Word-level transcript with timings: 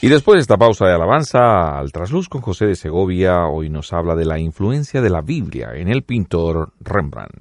Y 0.00 0.06
después 0.06 0.36
de 0.36 0.42
esta 0.42 0.56
pausa 0.56 0.86
de 0.86 0.94
alabanza 0.94 1.76
al 1.76 1.90
trasluz 1.90 2.28
con 2.28 2.40
José 2.40 2.66
de 2.66 2.76
Segovia, 2.76 3.46
hoy 3.46 3.68
nos 3.68 3.92
habla 3.92 4.14
de 4.14 4.26
la 4.26 4.38
influencia 4.38 5.02
de 5.02 5.10
la 5.10 5.22
Biblia 5.22 5.70
en 5.74 5.88
el 5.88 6.04
pintor 6.04 6.72
Rembrandt. 6.78 7.34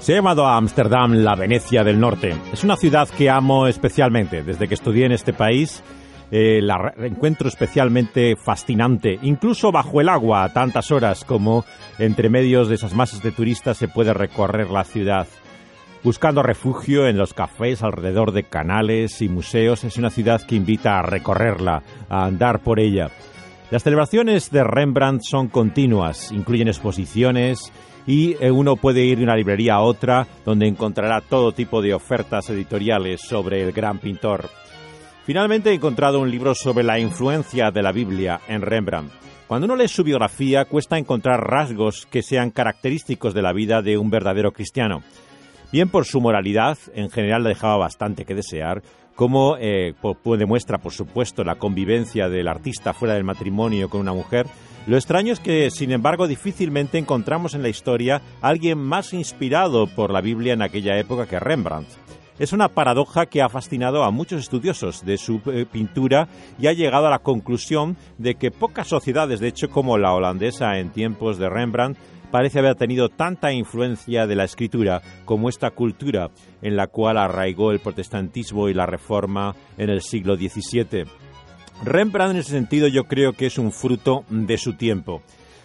Se 0.00 0.12
ha 0.12 0.16
llamado 0.16 0.46
a 0.46 0.56
Ámsterdam 0.56 1.12
la 1.12 1.36
Venecia 1.36 1.84
del 1.84 2.00
Norte. 2.00 2.34
Es 2.52 2.64
una 2.64 2.76
ciudad 2.76 3.08
que 3.08 3.30
amo 3.30 3.68
especialmente. 3.68 4.42
Desde 4.42 4.66
que 4.66 4.74
estudié 4.74 5.06
en 5.06 5.12
este 5.12 5.32
país, 5.32 5.84
eh, 6.30 6.60
la 6.62 6.94
encuentro 6.98 7.48
especialmente 7.48 8.36
fascinante, 8.36 9.18
incluso 9.22 9.72
bajo 9.72 10.00
el 10.00 10.08
agua 10.08 10.44
a 10.44 10.52
tantas 10.52 10.90
horas 10.90 11.24
como 11.24 11.64
entre 11.98 12.28
medios 12.28 12.68
de 12.68 12.76
esas 12.76 12.94
masas 12.94 13.22
de 13.22 13.32
turistas 13.32 13.76
se 13.76 13.88
puede 13.88 14.14
recorrer 14.14 14.70
la 14.70 14.84
ciudad. 14.84 15.26
Buscando 16.02 16.42
refugio 16.42 17.06
en 17.08 17.18
los 17.18 17.34
cafés 17.34 17.82
alrededor 17.82 18.32
de 18.32 18.44
canales 18.44 19.20
y 19.20 19.28
museos, 19.28 19.84
es 19.84 19.98
una 19.98 20.08
ciudad 20.08 20.40
que 20.40 20.54
invita 20.54 20.98
a 20.98 21.02
recorrerla, 21.02 21.82
a 22.08 22.24
andar 22.24 22.60
por 22.60 22.80
ella. 22.80 23.10
Las 23.70 23.82
celebraciones 23.82 24.50
de 24.50 24.64
Rembrandt 24.64 25.22
son 25.22 25.48
continuas, 25.48 26.32
incluyen 26.32 26.68
exposiciones 26.68 27.70
y 28.06 28.34
eh, 28.40 28.50
uno 28.50 28.76
puede 28.76 29.04
ir 29.04 29.18
de 29.18 29.24
una 29.24 29.36
librería 29.36 29.74
a 29.74 29.82
otra 29.82 30.26
donde 30.44 30.66
encontrará 30.66 31.20
todo 31.20 31.52
tipo 31.52 31.82
de 31.82 31.92
ofertas 31.92 32.48
editoriales 32.50 33.20
sobre 33.20 33.62
el 33.62 33.72
gran 33.72 33.98
pintor. 33.98 34.48
Finalmente 35.30 35.70
he 35.70 35.74
encontrado 35.74 36.18
un 36.18 36.28
libro 36.28 36.56
sobre 36.56 36.82
la 36.82 36.98
influencia 36.98 37.70
de 37.70 37.82
la 37.82 37.92
Biblia 37.92 38.40
en 38.48 38.62
Rembrandt. 38.62 39.12
Cuando 39.46 39.66
uno 39.66 39.76
lee 39.76 39.86
su 39.86 40.02
biografía 40.02 40.64
cuesta 40.64 40.98
encontrar 40.98 41.38
rasgos 41.38 42.04
que 42.06 42.24
sean 42.24 42.50
característicos 42.50 43.32
de 43.32 43.40
la 43.40 43.52
vida 43.52 43.80
de 43.80 43.96
un 43.96 44.10
verdadero 44.10 44.50
cristiano. 44.50 45.04
Bien 45.70 45.88
por 45.88 46.04
su 46.04 46.20
moralidad, 46.20 46.78
en 46.96 47.10
general 47.10 47.44
le 47.44 47.50
dejaba 47.50 47.76
bastante 47.76 48.24
que 48.24 48.34
desear, 48.34 48.82
como 49.14 49.56
eh, 49.56 49.94
demuestra, 50.36 50.78
por 50.78 50.90
supuesto, 50.90 51.44
la 51.44 51.54
convivencia 51.54 52.28
del 52.28 52.48
artista 52.48 52.92
fuera 52.92 53.14
del 53.14 53.22
matrimonio 53.22 53.88
con 53.88 54.00
una 54.00 54.12
mujer, 54.12 54.48
lo 54.88 54.96
extraño 54.96 55.32
es 55.32 55.38
que, 55.38 55.70
sin 55.70 55.92
embargo, 55.92 56.26
difícilmente 56.26 56.98
encontramos 56.98 57.54
en 57.54 57.62
la 57.62 57.68
historia 57.68 58.20
alguien 58.40 58.78
más 58.78 59.12
inspirado 59.12 59.86
por 59.86 60.10
la 60.10 60.22
Biblia 60.22 60.54
en 60.54 60.62
aquella 60.62 60.98
época 60.98 61.28
que 61.28 61.38
Rembrandt. 61.38 61.86
Es 62.40 62.54
una 62.54 62.68
paradoja 62.68 63.26
que 63.26 63.42
ha 63.42 63.50
fascinado 63.50 64.02
a 64.02 64.10
muchos 64.10 64.40
estudiosos 64.40 65.04
de 65.04 65.18
su 65.18 65.42
eh, 65.52 65.66
pintura 65.70 66.26
y 66.58 66.68
ha 66.68 66.72
llegado 66.72 67.06
a 67.06 67.10
la 67.10 67.18
conclusión 67.18 67.98
de 68.16 68.36
que 68.36 68.50
pocas 68.50 68.88
sociedades, 68.88 69.40
de 69.40 69.48
hecho 69.48 69.68
como 69.68 69.98
la 69.98 70.14
holandesa 70.14 70.78
en 70.78 70.88
tiempos 70.88 71.36
de 71.36 71.50
Rembrandt, 71.50 71.98
parece 72.30 72.58
haber 72.58 72.76
tenido 72.76 73.10
tanta 73.10 73.52
influencia 73.52 74.26
de 74.26 74.36
la 74.36 74.44
escritura 74.44 75.02
como 75.26 75.50
esta 75.50 75.70
cultura 75.72 76.30
en 76.62 76.76
la 76.76 76.86
cual 76.86 77.18
arraigó 77.18 77.72
el 77.72 77.80
protestantismo 77.80 78.70
y 78.70 78.74
la 78.74 78.86
reforma 78.86 79.54
en 79.76 79.90
el 79.90 80.00
siglo 80.00 80.36
XVII. 80.36 81.04
Rembrandt 81.84 82.30
en 82.30 82.40
ese 82.40 82.52
sentido 82.52 82.88
yo 82.88 83.04
creo 83.04 83.34
que 83.34 83.44
es 83.44 83.58
un 83.58 83.70
fruto 83.70 84.24
de 84.30 84.56
su 84.56 84.78
tiempo. 84.78 85.20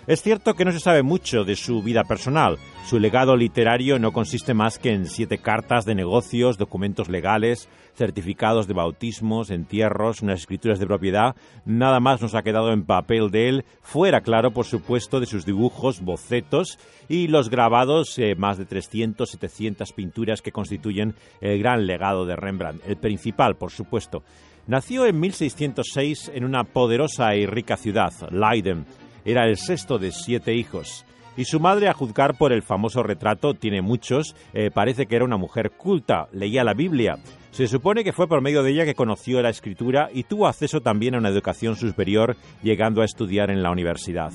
Es 0.08 0.22
cierto 0.22 0.54
que 0.54 0.66
no 0.66 0.72
se 0.72 0.80
sabe 0.80 1.02
mucho 1.02 1.46
de 1.46 1.56
su 1.56 1.82
vida 1.82 2.04
personal. 2.04 2.60
Su 2.86 3.00
legado 3.00 3.36
literario 3.36 3.98
no 3.98 4.12
consiste 4.12 4.54
más 4.54 4.78
que 4.78 4.92
en 4.92 5.08
siete 5.08 5.40
cartas 5.40 5.84
de 5.84 5.96
negocios, 5.96 6.60
documentos 6.60 7.10
legales, 7.10 7.68
certificados 7.96 8.68
de 8.68 8.76
bautismos, 8.76 9.50
entierros, 9.50 10.22
unas 10.22 10.42
escrituras 10.42 10.78
de 10.78 10.86
propiedad. 10.86 11.36
Nada 11.66 12.00
más 12.00 12.22
nos 12.22 12.36
ha 12.36 12.44
quedado 12.44 12.72
en 12.72 12.86
papel 12.86 13.32
de 13.32 13.50
él, 13.50 13.66
fuera, 13.82 14.22
claro, 14.22 14.52
por 14.52 14.66
supuesto, 14.66 15.20
de 15.20 15.26
sus 15.26 15.44
dibujos, 15.44 16.02
bocetos 16.02 16.78
y 17.10 17.28
los 17.28 17.50
grabados, 17.50 18.20
eh, 18.20 18.36
más 18.36 18.60
de 18.60 18.66
300, 18.66 19.28
700 19.28 19.92
pinturas 19.92 20.44
que 20.44 20.52
constituyen 20.52 21.16
el 21.42 21.58
gran 21.58 21.88
legado 21.88 22.28
de 22.28 22.36
Rembrandt. 22.36 22.84
El 22.86 22.98
principal, 22.98 23.56
por 23.56 23.72
supuesto. 23.72 24.22
Nació 24.68 25.08
en 25.08 25.20
1606 25.20 26.32
en 26.34 26.46
una 26.46 26.64
poderosa 26.64 27.36
y 27.36 27.48
rica 27.48 27.76
ciudad, 27.76 28.14
Leiden 28.30 28.86
era 29.26 29.48
el 29.48 29.58
sexto 29.58 29.98
de 29.98 30.12
siete 30.12 30.54
hijos. 30.54 31.06
Y 31.38 31.46
su 31.46 31.60
madre, 31.60 31.90
a 31.90 31.94
juzgar 31.94 32.38
por 32.38 32.54
el 32.54 32.62
famoso 32.62 33.04
retrato, 33.04 33.54
tiene 33.54 33.82
muchos, 33.82 34.36
eh, 34.54 34.72
parece 34.74 35.06
que 35.06 35.18
era 35.18 35.26
una 35.26 35.36
mujer 35.36 35.72
culta, 35.72 36.30
leía 36.32 36.64
la 36.64 36.74
Biblia. 36.74 37.18
Se 37.52 37.68
supone 37.68 38.06
que 38.06 38.14
fue 38.14 38.28
por 38.28 38.42
medio 38.42 38.64
de 38.64 38.72
ella 38.72 38.86
que 38.86 38.96
conoció 38.96 39.42
la 39.42 39.50
escritura 39.50 40.10
y 40.14 40.24
tuvo 40.24 40.48
acceso 40.48 40.80
también 40.80 41.16
a 41.16 41.18
una 41.18 41.30
educación 41.30 41.76
superior, 41.76 42.38
llegando 42.64 43.02
a 43.02 43.06
estudiar 43.06 43.50
en 43.50 43.64
la 43.64 43.72
universidad. 43.72 44.32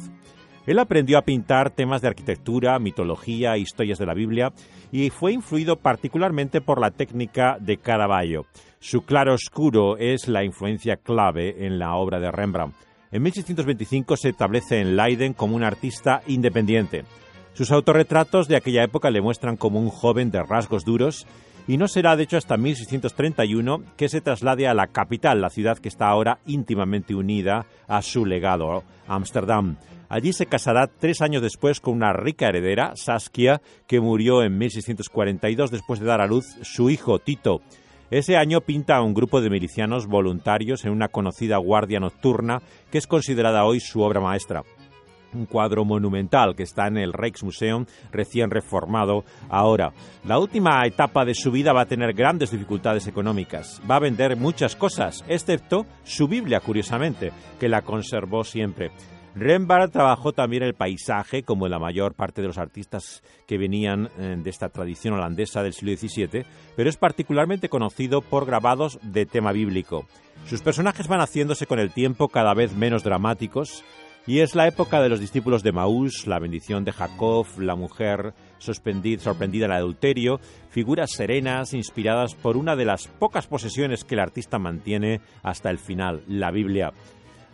Él 0.67 0.79
aprendió 0.79 1.19
a 1.19 1.23
pintar 1.23 1.71
temas 1.71 2.03
de 2.03 2.09
arquitectura, 2.09 2.79
mitología, 2.79 3.57
historias 3.57 3.99
de 3.99 4.07
la 4.07 4.15
Biblia 4.15 4.53
y 4.93 5.11
fue 5.11 5.33
influido 5.33 5.77
particularmente 5.77 6.61
por 6.61 6.81
la 6.81 6.91
técnica 6.91 7.57
de 7.59 7.79
Caravaggio. 7.79 8.47
Su 8.79 9.03
claro 9.03 9.35
oscuro 9.35 9.97
es 9.97 10.29
la 10.29 10.45
influencia 10.45 10.97
clave 10.97 11.67
en 11.67 11.79
la 11.79 11.95
obra 11.97 12.21
de 12.21 12.31
Rembrandt. 12.31 12.75
En 13.13 13.23
1625 13.23 14.17
se 14.17 14.29
establece 14.29 14.81
en 14.81 14.97
Leiden 14.97 15.35
como 15.35 15.57
un 15.57 15.65
artista 15.65 16.23
independiente. 16.29 17.05
Sus 17.55 17.73
autorretratos 17.73 18.47
de 18.47 18.57
aquella 18.57 18.85
época 18.85 19.11
le 19.11 19.21
muestran 19.21 19.57
como 19.57 19.81
un 19.81 19.89
joven 19.89 20.31
de 20.31 20.43
rasgos 20.43 20.85
duros 20.85 21.27
y 21.67 21.77
no 21.77 21.89
será 21.89 22.15
de 22.15 22.23
hecho 22.23 22.37
hasta 22.37 22.57
1631 22.57 23.83
que 23.97 24.09
se 24.09 24.21
traslade 24.21 24.69
a 24.69 24.75
la 24.75 24.87
capital, 24.87 25.41
la 25.41 25.51
ciudad 25.51 25.79
que 25.79 25.89
está 25.89 26.09
ahora 26.09 26.39
íntimamente 26.47 27.15
unida 27.15 27.67
a 27.89 28.01
su 28.03 28.25
legado, 28.25 28.85
Ámsterdam. 29.09 29.77
Allí 30.09 30.33
se 30.33 30.47
casará 30.47 30.87
tres 30.87 31.21
años 31.21 31.43
después 31.43 31.81
con 31.81 31.95
una 31.95 32.13
rica 32.13 32.49
heredera, 32.49 32.93
Saskia, 32.95 33.61
que 33.87 34.01
murió 34.01 34.43
en 34.43 34.57
1642 34.57 35.71
después 35.71 36.01
de 36.01 36.07
dar 36.07 36.21
a 36.21 36.27
luz 36.27 36.47
su 36.63 36.91
hijo 36.91 37.19
Tito. 37.19 37.61
Ese 38.11 38.37
año 38.37 38.61
pinta 38.61 38.97
a 38.97 39.03
un 39.03 39.15
grupo 39.15 39.41
de 39.41 39.51
milicianos 39.51 40.07
voluntarios 40.07 40.85
en 40.85 40.91
una 40.91 41.09
conocida 41.09 41.59
guardia 41.59 42.01
nocturna 42.01 42.61
que 42.91 42.99
es 42.99 43.07
considerada 43.07 43.65
hoy 43.65 43.79
su 43.79 44.01
obra 44.03 44.21
maestra 44.21 44.63
un 45.33 45.47
cuadro 45.47 45.85
monumental 45.85 46.55
que 46.57 46.65
está 46.65 46.89
en 46.89 46.97
el 46.97 47.13
Rijksmuseum 47.13 47.87
recién 48.11 48.51
reformado 48.51 49.25
ahora. 49.49 49.93
La 50.25 50.39
última 50.39 50.85
etapa 50.87 51.25
de 51.25 51.35
su 51.35 51.51
vida 51.51 51.73
va 51.73 51.83
a 51.83 51.87
tener 51.87 52.15
grandes 52.15 52.51
dificultades 52.51 53.07
económicas. 53.07 53.81
Va 53.89 53.97
a 53.97 54.01
vender 54.01 54.37
muchas 54.37 54.77
cosas, 54.77 55.25
excepto 55.29 55.87
su 56.05 56.29
Biblia, 56.29 56.61
curiosamente, 56.61 57.33
que 57.59 57.69
la 57.69 57.83
conservó 57.83 58.45
siempre. 58.45 58.91
Rembrandt 59.35 59.93
trabajó 59.93 60.33
también 60.33 60.63
el 60.63 60.75
paisaje, 60.75 61.43
como 61.43 61.69
la 61.69 61.79
mayor 61.79 62.15
parte 62.15 62.43
de 62.43 62.49
los 62.49 62.59
artistas 62.59 63.23
que 63.47 63.59
venían 63.59 64.09
eh, 64.19 64.37
de 64.43 64.51
esta 64.51 64.69
tradición 64.69 65.15
holandesa 65.15 65.63
del 65.63 65.73
siglo 65.73 65.97
XVII, 65.97 66.45
pero 66.77 66.91
es 66.91 66.97
particularmente 66.97 67.69
conocido 67.69 68.23
por 68.23 68.45
grabados 68.45 68.99
de 69.03 69.27
tema 69.27 69.53
bíblico. 69.53 70.07
Sus 70.47 70.63
personajes 70.63 71.07
van 71.07 71.21
haciéndose 71.21 71.67
con 71.67 71.79
el 71.79 71.93
tiempo 71.93 72.29
cada 72.29 72.55
vez 72.55 72.75
menos 72.75 73.05
dramáticos, 73.05 73.85
y 74.27 74.41
es 74.41 74.55
la 74.55 74.69
época 74.69 75.01
de 75.01 75.09
los 75.09 75.19
discípulos 75.19 75.63
de 75.63 75.73
Maús, 75.73 76.27
la 76.27 76.39
bendición 76.39 76.85
de 76.85 76.93
Jacob, 76.93 77.47
la 77.59 77.75
mujer 77.75 78.35
sorprendida 78.59 79.25
en 79.33 79.65
el 79.65 79.73
adulterio, 79.73 80.41
figuras 80.69 81.13
serenas 81.13 81.73
inspiradas 81.73 82.35
por 82.35 82.57
una 82.57 82.77
de 82.77 82.85
las 82.85 83.09
pocas 83.09 83.47
posesiones 83.47 84.05
que 84.05 84.15
el 84.15 84.21
artista 84.21 84.59
mantiene 84.59 85.21
hasta 85.43 85.71
el 85.71 85.79
final, 85.79 86.23
la 86.29 86.51
Biblia. 86.51 86.93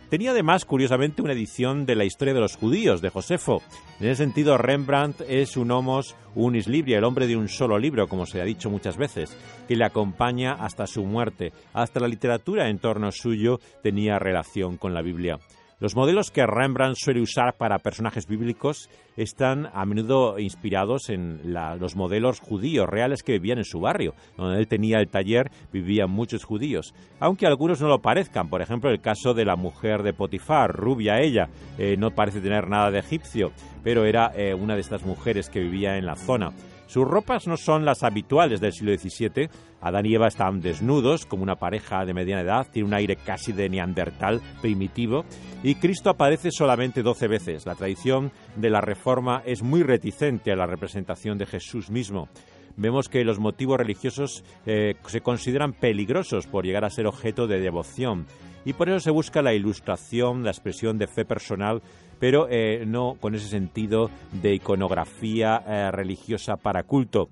Tenía 0.09 0.31
además, 0.31 0.63
curiosamente, 0.63 1.21
una 1.21 1.33
edición 1.33 1.85
de 1.85 1.95
la 1.95 2.05
historia 2.05 2.33
de 2.33 2.39
los 2.39 2.55
judíos 2.55 3.01
de 3.01 3.09
Josefo. 3.09 3.61
En 3.99 4.07
ese 4.07 4.23
sentido, 4.23 4.57
Rembrandt 4.57 5.21
es 5.27 5.57
un 5.57 5.69
homos 5.71 6.15
unis 6.33 6.67
libria, 6.67 6.97
el 6.97 7.03
hombre 7.03 7.27
de 7.27 7.35
un 7.35 7.49
solo 7.49 7.77
libro, 7.77 8.07
como 8.07 8.25
se 8.25 8.39
ha 8.39 8.45
dicho 8.45 8.69
muchas 8.69 8.95
veces, 8.95 9.35
que 9.67 9.75
le 9.75 9.83
acompaña 9.83 10.53
hasta 10.53 10.87
su 10.87 11.03
muerte. 11.03 11.51
Hasta 11.73 11.99
la 11.99 12.07
literatura 12.07 12.69
en 12.69 12.79
torno 12.79 13.11
suyo 13.11 13.59
tenía 13.83 14.17
relación 14.17 14.77
con 14.77 14.93
la 14.93 15.01
Biblia. 15.01 15.39
Los 15.79 15.95
modelos 15.95 16.31
que 16.31 16.43
Rembrandt 16.47 16.97
suele 16.97 17.21
usar 17.21 17.55
para 17.55 17.77
personajes 17.77 18.25
bíblicos 18.25 18.89
están 19.15 19.69
a 19.73 19.85
menudo 19.85 20.39
inspirados 20.39 21.09
en 21.09 21.53
los 21.53 21.95
modelos 21.95 22.39
judíos 22.39 22.89
reales 22.89 23.21
que 23.21 23.33
vivían 23.33 23.59
en 23.59 23.63
su 23.63 23.79
barrio. 23.79 24.15
Donde 24.37 24.57
él 24.57 24.67
tenía 24.67 24.97
el 24.97 25.07
taller 25.07 25.51
vivían 25.71 26.09
muchos 26.09 26.45
judíos, 26.45 26.95
aunque 27.19 27.45
algunos 27.45 27.79
no 27.79 27.89
lo 27.89 28.01
parezcan. 28.01 28.49
Por 28.49 28.63
ejemplo, 28.63 28.89
el 28.89 29.01
caso 29.01 29.35
de 29.35 29.45
la 29.45 29.55
mujer 29.55 30.01
de 30.01 30.13
Potifar, 30.13 30.71
rubia 30.71 31.21
ella, 31.21 31.47
eh, 31.77 31.95
no 31.95 32.09
parece 32.09 32.41
tener 32.41 32.67
nada 32.67 32.89
de 32.89 32.97
egipcio, 32.97 33.51
pero 33.83 34.03
era 34.05 34.31
eh, 34.35 34.55
una 34.55 34.73
de 34.73 34.81
estas 34.81 35.05
mujeres 35.05 35.47
que 35.47 35.59
vivía 35.59 35.97
en 35.97 36.07
la 36.07 36.15
zona. 36.15 36.53
Sus 36.87 37.05
ropas 37.05 37.47
no 37.47 37.57
son 37.57 37.85
las 37.85 38.03
habituales 38.03 38.59
del 38.59 38.73
siglo 38.73 38.97
XVII. 38.97 39.49
Adán 39.81 40.05
y 40.05 40.15
Eva 40.15 40.27
están 40.27 40.61
desnudos, 40.61 41.25
como 41.25 41.43
una 41.43 41.57
pareja 41.57 42.05
de 42.05 42.13
mediana 42.13 42.41
edad, 42.41 42.67
tiene 42.71 42.87
un 42.87 42.93
aire 42.93 43.17
casi 43.17 43.51
de 43.51 43.69
neandertal 43.69 44.41
primitivo, 44.61 45.25
y 45.63 45.75
Cristo 45.75 46.09
aparece 46.09 46.49
solamente 46.51 47.03
doce 47.03 47.27
veces. 47.27 47.65
La 47.65 47.75
tradición 47.75 48.31
de 48.55 48.69
la 48.69 48.81
Reforma 48.81 49.43
es 49.45 49.61
muy 49.61 49.83
reticente 49.83 50.51
a 50.51 50.55
la 50.55 50.65
representación 50.65 51.37
de 51.37 51.45
Jesús 51.45 51.89
mismo 51.89 52.29
vemos 52.77 53.09
que 53.09 53.25
los 53.25 53.39
motivos 53.39 53.77
religiosos 53.77 54.43
eh, 54.65 54.95
se 55.07 55.21
consideran 55.21 55.73
peligrosos 55.73 56.45
por 56.45 56.63
llegar 56.63 56.85
a 56.85 56.89
ser 56.89 57.07
objeto 57.07 57.47
de 57.47 57.59
devoción 57.59 58.27
y 58.65 58.73
por 58.73 58.89
eso 58.89 58.99
se 58.99 59.11
busca 59.11 59.41
la 59.41 59.53
ilustración, 59.53 60.43
la 60.43 60.51
expresión 60.51 60.97
de 60.97 61.07
fe 61.07 61.25
personal 61.25 61.81
pero 62.19 62.47
eh, 62.49 62.83
no 62.87 63.15
con 63.19 63.35
ese 63.35 63.47
sentido 63.47 64.09
de 64.31 64.55
iconografía 64.55 65.63
eh, 65.67 65.91
religiosa 65.91 66.57
para 66.57 66.83
culto. 66.83 67.29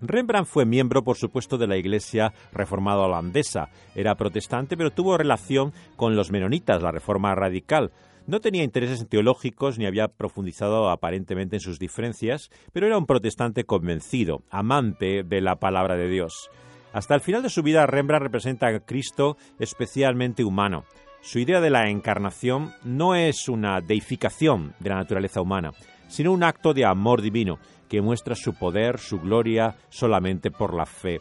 Rembrandt 0.00 0.48
fue 0.48 0.64
miembro, 0.64 1.04
por 1.04 1.16
supuesto, 1.16 1.58
de 1.58 1.66
la 1.66 1.76
Iglesia 1.76 2.32
reformada 2.52 3.02
holandesa. 3.02 3.68
Era 3.94 4.14
protestante, 4.14 4.76
pero 4.76 4.90
tuvo 4.90 5.18
relación 5.18 5.72
con 5.96 6.16
los 6.16 6.30
menonitas, 6.30 6.82
la 6.82 6.90
reforma 6.90 7.34
radical. 7.34 7.92
No 8.26 8.40
tenía 8.40 8.64
intereses 8.64 9.06
teológicos 9.08 9.78
ni 9.78 9.86
había 9.86 10.08
profundizado 10.08 10.88
aparentemente 10.88 11.56
en 11.56 11.60
sus 11.60 11.78
diferencias, 11.78 12.50
pero 12.72 12.86
era 12.86 12.96
un 12.96 13.06
protestante 13.06 13.64
convencido, 13.64 14.42
amante 14.50 15.22
de 15.22 15.40
la 15.40 15.56
palabra 15.56 15.96
de 15.96 16.08
Dios. 16.08 16.50
Hasta 16.92 17.14
el 17.14 17.20
final 17.20 17.42
de 17.42 17.50
su 17.50 17.62
vida, 17.62 17.86
Rembrandt 17.86 18.24
representa 18.24 18.68
a 18.68 18.80
Cristo 18.80 19.36
especialmente 19.58 20.44
humano. 20.44 20.84
Su 21.22 21.38
idea 21.38 21.60
de 21.60 21.70
la 21.70 21.90
encarnación 21.90 22.72
no 22.82 23.14
es 23.14 23.48
una 23.48 23.80
deificación 23.80 24.74
de 24.80 24.90
la 24.90 24.96
naturaleza 24.96 25.42
humana, 25.42 25.72
sino 26.08 26.32
un 26.32 26.42
acto 26.42 26.72
de 26.72 26.86
amor 26.86 27.20
divino 27.20 27.58
que 27.90 28.00
muestra 28.00 28.34
su 28.34 28.54
poder, 28.54 28.98
su 28.98 29.20
gloria, 29.20 29.76
solamente 29.90 30.50
por 30.50 30.74
la 30.74 30.86
fe. 30.86 31.20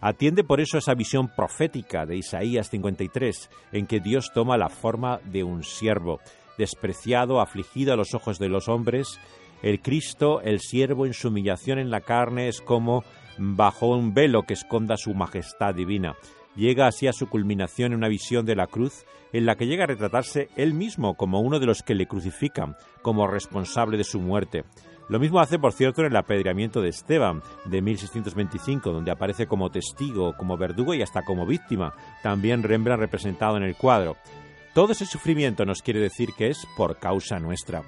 Atiende 0.00 0.44
por 0.44 0.60
eso 0.60 0.78
esa 0.78 0.94
visión 0.94 1.28
profética 1.34 2.06
de 2.06 2.16
Isaías 2.16 2.70
53, 2.70 3.50
en 3.72 3.86
que 3.86 4.00
Dios 4.00 4.30
toma 4.32 4.56
la 4.56 4.68
forma 4.68 5.18
de 5.24 5.42
un 5.42 5.64
siervo, 5.64 6.20
despreciado, 6.56 7.40
afligido 7.40 7.92
a 7.92 7.96
los 7.96 8.14
ojos 8.14 8.38
de 8.38 8.48
los 8.48 8.68
hombres. 8.68 9.18
El 9.62 9.80
Cristo, 9.80 10.40
el 10.42 10.60
siervo 10.60 11.06
en 11.06 11.12
su 11.12 11.28
humillación 11.28 11.78
en 11.78 11.90
la 11.90 12.00
carne, 12.00 12.48
es 12.48 12.60
como 12.60 13.02
bajo 13.36 13.88
un 13.88 14.14
velo 14.14 14.44
que 14.44 14.54
esconda 14.54 14.96
su 14.96 15.12
majestad 15.12 15.74
divina. 15.74 16.14
Llega 16.56 16.86
así 16.86 17.06
a 17.06 17.12
su 17.12 17.28
culminación 17.28 17.92
en 17.92 17.98
una 17.98 18.08
visión 18.08 18.44
de 18.44 18.56
la 18.56 18.66
cruz 18.66 19.04
en 19.32 19.46
la 19.46 19.56
que 19.56 19.66
llega 19.66 19.84
a 19.84 19.86
retratarse 19.86 20.48
él 20.56 20.74
mismo 20.74 21.14
como 21.14 21.40
uno 21.40 21.60
de 21.60 21.66
los 21.66 21.82
que 21.82 21.94
le 21.94 22.06
crucifican, 22.06 22.76
como 23.02 23.26
responsable 23.26 23.96
de 23.96 24.04
su 24.04 24.20
muerte. 24.20 24.64
Lo 25.08 25.18
mismo 25.18 25.40
hace, 25.40 25.58
por 25.58 25.72
cierto, 25.72 26.02
en 26.02 26.08
el 26.08 26.16
apedreamiento 26.16 26.80
de 26.80 26.88
Esteban 26.88 27.42
de 27.64 27.82
1625, 27.82 28.92
donde 28.92 29.10
aparece 29.10 29.46
como 29.46 29.70
testigo, 29.70 30.36
como 30.36 30.56
verdugo 30.56 30.94
y 30.94 31.02
hasta 31.02 31.22
como 31.22 31.46
víctima, 31.46 31.94
también 32.22 32.62
Rembrandt 32.62 33.00
representado 33.00 33.56
en 33.56 33.64
el 33.64 33.76
cuadro. 33.76 34.16
Todo 34.72 34.92
ese 34.92 35.06
sufrimiento 35.06 35.64
nos 35.64 35.82
quiere 35.82 35.98
decir 35.98 36.30
que 36.38 36.48
es 36.48 36.64
por 36.76 36.98
causa 36.98 37.40
nuestra. 37.40 37.82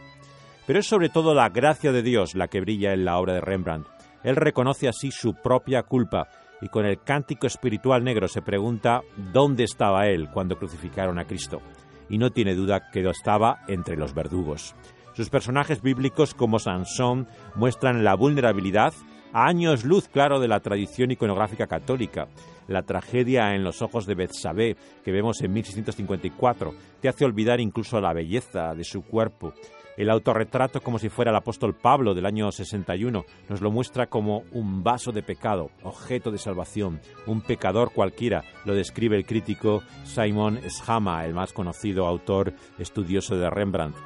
Pero 0.66 0.80
es 0.80 0.86
sobre 0.86 1.10
todo 1.10 1.32
la 1.32 1.48
gracia 1.48 1.92
de 1.92 2.02
Dios 2.02 2.34
la 2.34 2.48
que 2.48 2.60
brilla 2.60 2.92
en 2.92 3.04
la 3.04 3.18
obra 3.18 3.34
de 3.34 3.40
Rembrandt. 3.40 3.86
Él 4.24 4.34
reconoce 4.34 4.88
así 4.88 5.10
su 5.12 5.34
propia 5.34 5.84
culpa 5.84 6.28
y 6.62 6.68
con 6.68 6.86
el 6.86 7.02
cántico 7.02 7.46
espiritual 7.46 8.04
negro 8.04 8.28
se 8.28 8.40
pregunta 8.40 9.02
dónde 9.32 9.64
estaba 9.64 10.06
él 10.06 10.30
cuando 10.30 10.56
crucificaron 10.56 11.18
a 11.18 11.26
Cristo. 11.26 11.60
Y 12.08 12.18
no 12.18 12.30
tiene 12.30 12.54
duda 12.54 12.88
que 12.90 13.06
estaba 13.10 13.64
entre 13.66 13.96
los 13.96 14.14
verdugos. 14.14 14.74
Sus 15.14 15.28
personajes 15.28 15.82
bíblicos 15.82 16.34
como 16.34 16.58
Sansón 16.58 17.26
muestran 17.56 18.04
la 18.04 18.14
vulnerabilidad 18.14 18.94
a 19.32 19.46
años 19.46 19.84
luz 19.84 20.08
claro 20.08 20.40
de 20.40 20.48
la 20.48 20.60
tradición 20.60 21.10
iconográfica 21.10 21.66
católica. 21.66 22.28
La 22.68 22.82
tragedia 22.82 23.54
en 23.54 23.64
los 23.64 23.82
ojos 23.82 24.06
de 24.06 24.14
Betsabé, 24.14 24.76
que 25.04 25.10
vemos 25.10 25.40
en 25.42 25.52
1654, 25.52 26.74
te 27.00 27.08
hace 27.08 27.24
olvidar 27.24 27.60
incluso 27.60 28.00
la 28.00 28.12
belleza 28.12 28.74
de 28.74 28.84
su 28.84 29.02
cuerpo. 29.02 29.52
El 29.96 30.08
autorretrato, 30.08 30.80
como 30.80 30.98
si 30.98 31.10
fuera 31.10 31.30
el 31.30 31.36
apóstol 31.36 31.74
Pablo 31.74 32.14
del 32.14 32.24
año 32.24 32.50
61, 32.50 33.24
nos 33.48 33.60
lo 33.60 33.70
muestra 33.70 34.06
como 34.06 34.44
un 34.52 34.82
vaso 34.82 35.12
de 35.12 35.22
pecado, 35.22 35.70
objeto 35.82 36.30
de 36.30 36.38
salvación, 36.38 37.00
un 37.26 37.42
pecador 37.42 37.92
cualquiera, 37.92 38.42
lo 38.64 38.74
describe 38.74 39.16
el 39.16 39.26
crítico 39.26 39.82
Simon 40.04 40.60
Schama, 40.66 41.26
el 41.26 41.34
más 41.34 41.52
conocido 41.52 42.06
autor 42.06 42.54
estudioso 42.78 43.36
de 43.36 43.50
Rembrandt. 43.50 43.96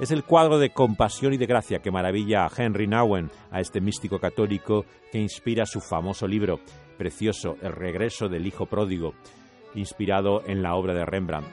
Es 0.00 0.10
el 0.10 0.24
cuadro 0.24 0.58
de 0.58 0.70
compasión 0.70 1.32
y 1.32 1.36
de 1.36 1.46
gracia 1.46 1.78
que 1.78 1.92
maravilla 1.92 2.44
a 2.44 2.50
Henry 2.54 2.88
Nouwen, 2.88 3.30
a 3.52 3.60
este 3.60 3.80
místico 3.80 4.18
católico 4.18 4.84
que 5.12 5.20
inspira 5.20 5.64
su 5.64 5.80
famoso 5.80 6.26
libro, 6.26 6.60
precioso, 6.98 7.56
El 7.62 7.72
regreso 7.72 8.28
del 8.28 8.46
Hijo 8.46 8.66
Pródigo, 8.66 9.14
inspirado 9.74 10.42
en 10.44 10.62
la 10.62 10.74
obra 10.74 10.92
de 10.92 11.06
Rembrandt. 11.06 11.46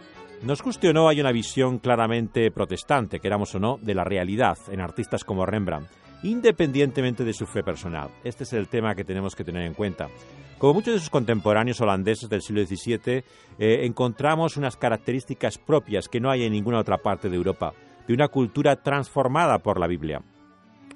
Nos 0.43 0.61
guste 0.61 0.89
o 0.89 0.93
no, 0.93 1.07
hay 1.07 1.21
una 1.21 1.31
visión 1.31 1.79
claramente 1.79 2.51
protestante, 2.51 3.21
queramos 3.21 3.55
o 3.55 3.59
no, 3.59 3.79
de 3.81 3.95
la 3.95 4.03
realidad 4.03 4.57
en 4.69 4.81
artistas 4.81 5.23
como 5.23 5.45
Rembrandt, 5.45 5.87
independientemente 6.21 7.23
de 7.23 7.31
su 7.31 7.45
fe 7.45 7.63
personal. 7.63 8.09
Este 8.25 8.43
es 8.43 8.51
el 8.51 8.67
tema 8.67 8.93
que 8.93 9.05
tenemos 9.05 9.37
que 9.37 9.45
tener 9.45 9.63
en 9.63 9.73
cuenta. 9.73 10.09
Como 10.57 10.73
muchos 10.73 10.95
de 10.95 10.99
sus 10.99 11.09
contemporáneos 11.09 11.79
holandeses 11.79 12.27
del 12.27 12.41
siglo 12.41 12.65
XVII, 12.65 13.23
eh, 13.57 13.85
encontramos 13.85 14.57
unas 14.57 14.75
características 14.75 15.57
propias 15.57 16.09
que 16.09 16.19
no 16.19 16.29
hay 16.29 16.43
en 16.43 16.51
ninguna 16.51 16.79
otra 16.79 16.97
parte 16.97 17.29
de 17.29 17.37
Europa 17.37 17.73
de 18.05 18.13
una 18.13 18.27
cultura 18.27 18.75
transformada 18.75 19.59
por 19.59 19.79
la 19.79 19.87
Biblia. 19.87 20.21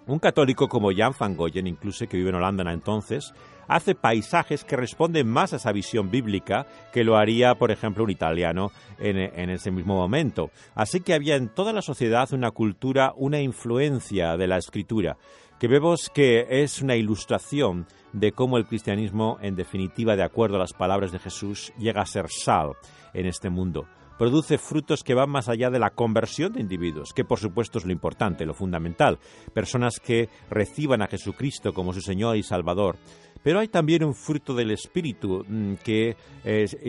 Un 0.07 0.19
católico 0.19 0.69
como 0.69 0.94
Jan 0.95 1.13
van 1.19 1.36
Goyen, 1.36 1.68
incluso 1.68 2.07
que 2.07 2.15
vive 2.15 2.30
en 2.30 2.36
Holanda 2.36 2.71
entonces, 2.71 3.33
hace 3.68 3.94
paisajes 3.94 4.63
que 4.63 4.77
responden 4.77 5.27
más 5.27 5.51
a 5.51 5.57
esa 5.57 5.74
visión 5.74 6.09
bíblica 6.09 6.65
que 6.94 7.04
lo 7.04 7.18
haría, 7.18 7.56
por 7.56 7.71
ejemplo, 7.71 8.06
un 8.06 8.09
italiano 8.09 8.71
en, 9.00 9.18
en, 9.18 9.50
ese 9.50 9.69
mismo 9.69 9.95
momento. 9.95 10.50
Así 10.75 11.01
que 11.01 11.13
había 11.13 11.36
en 11.36 11.50
toda 11.50 11.74
la 11.74 11.81
sociedad 11.81 12.31
una 12.31 12.51
cultura, 12.51 13.13
una 13.18 13.42
influencia 13.42 14.38
de 14.38 14.48
la 14.48 14.57
escritura, 14.57 15.18
que 15.59 15.68
vemos 15.68 16.09
que 16.13 16.45
es 16.50 16.81
una 16.81 16.95
ilustración 16.95 17.86
de 18.13 18.31
cómo 18.31 18.57
el 18.57 18.65
cristianismo, 18.65 19.38
en 19.42 19.57
definitiva, 19.57 20.15
de 20.15 20.24
acuerdo 20.24 20.56
a 20.56 20.59
las 20.59 20.71
palabras 20.71 21.12
de 21.12 21.19
Jesús, 21.19 21.74
llega 21.77 22.01
a 22.01 22.06
ser 22.06 22.27
sal 22.30 22.77
en 23.13 23.25
este 23.25 23.50
mundo 23.50 23.88
produce 24.17 24.57
frutos 24.57 25.03
que 25.03 25.13
van 25.13 25.29
más 25.29 25.49
allá 25.49 25.69
de 25.69 25.79
la 25.79 25.91
conversión 25.91 26.53
de 26.53 26.61
individuos, 26.61 27.13
que 27.13 27.25
por 27.25 27.39
supuesto 27.39 27.77
es 27.77 27.85
lo 27.85 27.91
importante, 27.91 28.45
lo 28.45 28.53
fundamental, 28.53 29.19
personas 29.53 29.99
que 29.99 30.29
reciban 30.49 31.01
a 31.01 31.07
Jesucristo 31.07 31.73
como 31.73 31.93
su 31.93 32.01
Señor 32.01 32.37
y 32.37 32.43
Salvador. 32.43 32.97
Pero 33.43 33.59
hay 33.59 33.67
también 33.67 34.03
un 34.03 34.15
fruto 34.15 34.53
del 34.53 34.71
espíritu 34.71 35.45
mm, 35.47 35.75
que 35.75 36.15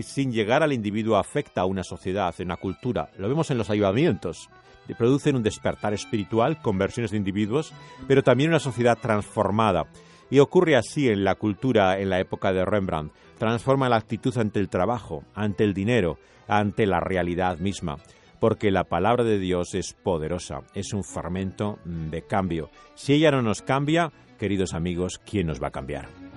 sin 0.03 0.33
llegar 0.33 0.63
al 0.63 0.73
individuo 0.73 1.17
afecta 1.17 1.61
a 1.61 1.67
una 1.67 1.85
sociedad, 1.85 2.35
a 2.37 2.43
una 2.43 2.57
cultura. 2.57 3.11
Lo 3.19 3.29
vemos 3.29 3.51
en 3.51 3.59
los 3.59 3.71
ayudamientos. 3.71 4.49
Producen 4.97 5.37
un 5.37 5.43
despertar 5.43 5.93
espiritual, 5.93 6.63
conversiones 6.63 7.11
de 7.11 7.19
individuos, 7.19 7.75
pero 8.07 8.23
también 8.23 8.49
una 8.49 8.59
sociedad 8.59 8.97
transformada. 8.99 9.87
Y 10.31 10.41
ocurre 10.41 10.77
así 10.77 11.09
en 11.09 11.25
la 11.25 11.35
cultura 11.35 11.99
en 11.99 12.11
la 12.11 12.21
época 12.21 12.53
de 12.53 12.65
Rembrandt. 12.65 13.13
Transforma 13.39 13.89
la 13.89 13.97
actitud 13.97 14.37
ante 14.37 14.61
el 14.61 14.69
trabajo, 14.69 15.25
ante 15.35 15.65
el 15.65 15.75
dinero, 15.75 16.19
ante 16.47 16.87
la 16.87 17.01
realidad 17.01 17.59
misma. 17.59 17.97
Porque 18.41 18.71
la 18.71 18.85
palabra 18.85 19.25
de 19.25 19.39
Dios 19.39 19.75
es 19.75 19.95
poderosa, 19.95 20.61
es 20.75 20.93
un 20.93 21.03
fermento 21.03 21.79
de 21.85 22.23
cambio. 22.23 22.71
Si 22.95 23.15
ella 23.15 23.31
no 23.31 23.43
nos 23.43 23.63
cambia, 23.63 24.13
queridos 24.39 24.75
amigos, 24.75 25.21
¿quién 25.25 25.47
nos 25.49 25.63
va 25.63 25.69
a 25.69 25.73
cambiar? 25.73 26.28